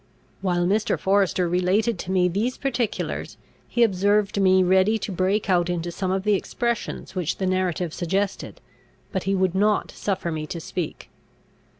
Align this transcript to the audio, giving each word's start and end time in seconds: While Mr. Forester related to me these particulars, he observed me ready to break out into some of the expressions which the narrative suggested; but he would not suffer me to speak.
While 0.41 0.65
Mr. 0.65 0.97
Forester 0.99 1.47
related 1.47 1.99
to 1.99 2.11
me 2.11 2.27
these 2.27 2.57
particulars, 2.57 3.37
he 3.67 3.83
observed 3.83 4.41
me 4.41 4.63
ready 4.63 4.97
to 4.97 5.11
break 5.11 5.47
out 5.47 5.69
into 5.69 5.91
some 5.91 6.09
of 6.09 6.23
the 6.23 6.33
expressions 6.33 7.13
which 7.13 7.37
the 7.37 7.45
narrative 7.45 7.93
suggested; 7.93 8.61
but 9.11 9.25
he 9.25 9.35
would 9.35 9.53
not 9.53 9.91
suffer 9.91 10.31
me 10.31 10.47
to 10.47 10.59
speak. 10.59 11.11